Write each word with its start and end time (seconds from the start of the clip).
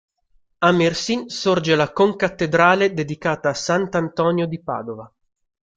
A 0.57 0.71
Mersin 0.71 1.29
sorge 1.29 1.75
la 1.75 1.93
concattedrale 1.93 2.91
dedicata 2.95 3.49
a 3.49 3.53
sant'Antonio 3.53 4.47
di 4.47 4.59
Padova. 4.59 5.13